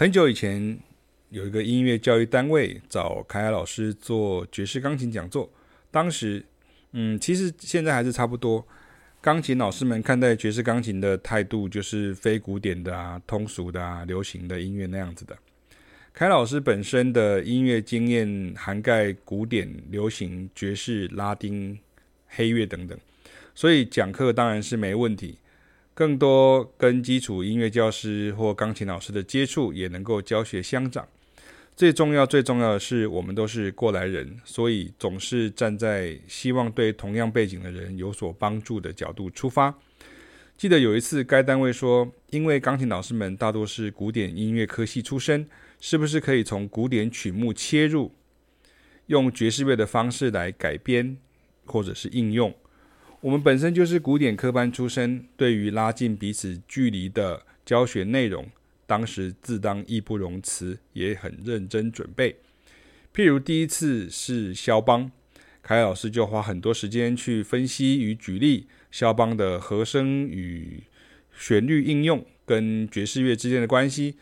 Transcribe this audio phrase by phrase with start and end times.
[0.00, 0.78] 很久以前，
[1.30, 5.50] 有一个音乐教育单位找凯凯老师做爵士钢琴讲座。
[5.90, 6.44] 当时，
[6.92, 8.64] 嗯，其实现在还是差不多。
[9.20, 15.36] 钢琴老师们看待爵士钢琴的态度，就是非古典的啊、通俗的啊、流行的音乐那样子的。
[16.12, 21.76] 凯老师本身的音乐经验涵盖古典、流行、爵士、拉丁、
[22.28, 22.96] 黑乐等等，
[23.52, 25.38] 所以讲课当然是没问题。
[25.98, 31.04] 更多跟基础音乐教师或钢琴老师的接触，也能够教学相长。
[31.74, 39.76] 最重要、最重要的是，我们都是过来人，所以总是站在希望对同样背景的人有所帮助的角度出发。
[40.56, 45.48] 记得有一次，该单位说，因为钢琴老师们大多是古典音乐科系出身，
[45.80, 48.14] 是不是可以从古典曲目切入，
[49.06, 51.16] 用爵士乐的方式来改编
[51.64, 52.54] 或者是应用？
[53.20, 58.46] 我们本身就是古典科班出身，对于拉近彼此距离的教学内容，
[58.86, 62.36] 当时自当义不容辞，也很认真准备。
[63.12, 65.10] 譬如第一次是肖邦，
[65.62, 70.84] 凯老师就花很多时间去分析与举例肖邦的和声与
[71.36, 74.14] 旋律应用跟爵士乐之间的关系，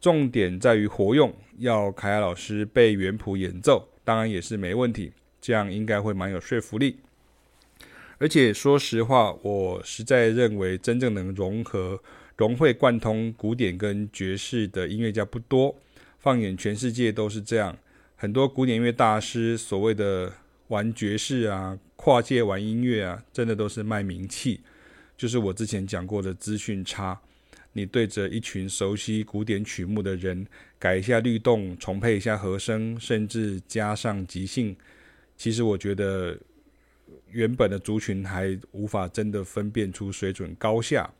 [0.00, 6.96] 重点在于活用，要凯老师背原谱演奏，当然也是没问题，这样应该会蛮有说服力。
[8.20, 11.98] 而且说实话，我实在认为真正能融合、
[12.36, 15.74] 融会贯通古典跟爵士的音乐家不多。
[16.18, 17.74] 放眼全世界都是这样，
[18.16, 20.30] 很多古典音乐大师所谓的
[20.68, 24.60] 玩爵士啊、跨界玩音乐啊，真的都是卖名气。
[25.16, 27.18] 就是我之前讲过的资讯差，
[27.72, 30.46] 你对着一群熟悉古典曲目的人
[30.78, 34.76] 改一下律动、重配一下和声，甚至加上即兴，
[35.38, 36.36] 其实我觉得。
[37.30, 41.12] 原本的族群还无法真的分辨出水准高下。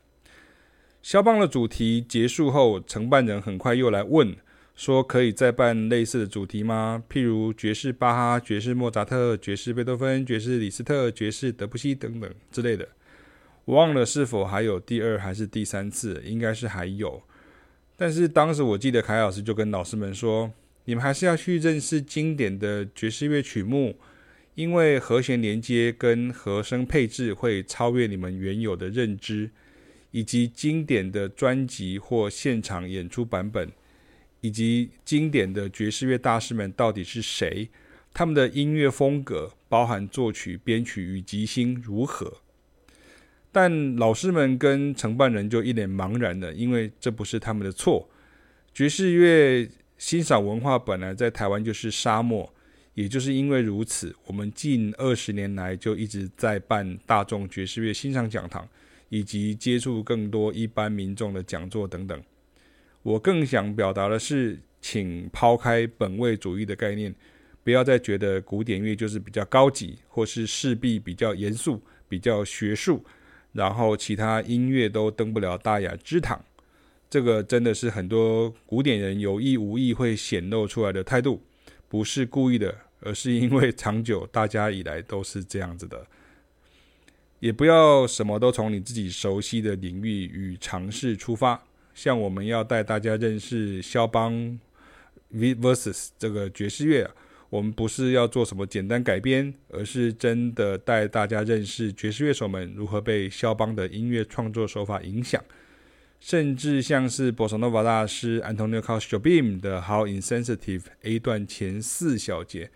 [1.01, 4.35] 肖邦的主题结束后，承办人很快又来问，
[4.75, 7.03] 说可以再办类似的主题吗？
[7.09, 12.87] 譬如爵士巴哈、爵士莫扎特、爵士贝多芬、爵士李斯特、爵士德布西等等之类的。
[13.65, 17.23] 我忘了是否还有第二还是第三次，应该是还有。
[17.95, 20.51] 但是当时我记得凯老师就跟老师们说，
[20.85, 23.95] 你们还是要去认识经典的爵士乐曲目。
[24.55, 29.49] 因为和弦连接跟和声配置会超越你们原有的认知，
[30.11, 33.71] 以及经典的专辑或现场演出版本，
[34.41, 37.69] 以及经典的爵士乐大师们到底是谁，
[38.13, 42.39] 他们的音乐风格，包含作曲、编曲与即兴如何？
[43.53, 48.09] 但老师们跟承办人就一脸茫然了，因为这不是他们的错。
[48.73, 52.53] 爵士乐欣赏文化本来在台湾就是沙漠。
[52.93, 58.67] 也就是因为如此，我们近二十年来就一直在办大众爵士乐欣赏讲堂，
[59.09, 62.21] 以及接触更多一般民众的讲座等等。
[63.01, 67.15] 我更想表达的是，请抛开本位主义的概念，
[67.63, 73.03] 不要再觉得古典乐就是比较高级，或是势必比较严肃、比较学术，
[73.53, 76.43] 然后其他音乐都登不了大雅之堂。
[77.09, 81.41] 这个真的是很多古典人有意无意会显露出来的态度。
[81.91, 86.07] 不是故意的，而是因为长久大家以来都是这样子的。
[87.41, 91.61] 也不要什么都从你自己熟悉的领域与尝试出发。
[91.93, 94.57] 像我们要带大家认识肖邦
[95.31, 97.11] ，v vs 这个爵士乐，
[97.49, 105.43] 我们不是要做什么简单改编，而是真的带大家认识爵士乐手们如何被肖邦的音乐创作手法影响。
[106.21, 112.69] 甚至像是波萨诺瓦大师 Antonio c a s t o b i m 的 How Insensitive A 段前四小节，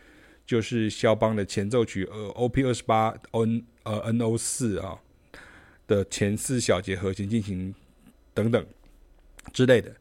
[0.47, 4.97] 就是肖邦的前奏曲呃 OP 二十八 N 呃 NO 四啊
[5.85, 7.75] 的前四小节和弦进行
[8.33, 8.65] 等等
[9.53, 9.95] 之类的。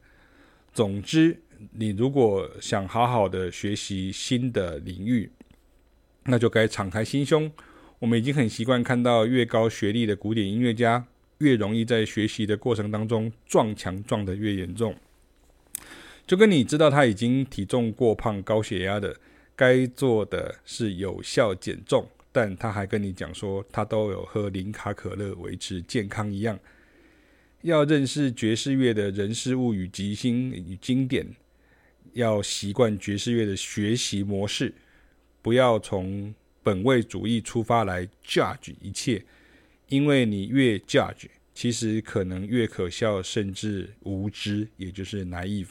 [0.73, 1.39] 总之，
[1.73, 5.31] 你如果想好好的学习新的领域，
[6.23, 7.51] 那就该敞开心胸。
[7.99, 11.05] 我们已经很习惯看到越高学历的古典音乐家。
[11.39, 14.95] 越容易在学习的过程当中撞墙撞得越严重，
[16.25, 19.15] 就跟你知道他已经体重过胖、高血压的，
[19.55, 26.57] 该做的是有效减重，但他还跟你讲说他都有喝零卡可乐维持健康一样。
[27.61, 31.27] 要认识爵士乐的人事物与即兴与经典，
[32.13, 34.73] 要习惯爵士乐的学习模式，
[35.41, 36.33] 不要从
[36.63, 39.23] 本位主义出发来 judge 一切。
[39.87, 45.69] 因为你越 judge，其实可能越可笑，甚至无知，也就是 naive。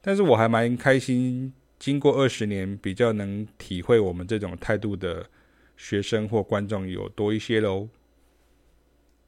[0.00, 5.28] 但是我还蛮开心，经过二十年，比较能体会我们这种态度的
[5.76, 7.88] 学生或观众有多一些喽。